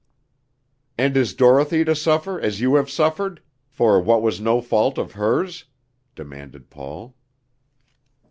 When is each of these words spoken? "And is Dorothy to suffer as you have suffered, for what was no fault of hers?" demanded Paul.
"And 0.97 1.15
is 1.15 1.35
Dorothy 1.35 1.85
to 1.85 1.93
suffer 1.93 2.41
as 2.41 2.59
you 2.59 2.73
have 2.73 2.89
suffered, 2.89 3.39
for 3.67 4.01
what 4.01 4.23
was 4.23 4.41
no 4.41 4.59
fault 4.59 4.97
of 4.97 5.11
hers?" 5.11 5.65
demanded 6.15 6.71
Paul. 6.71 7.15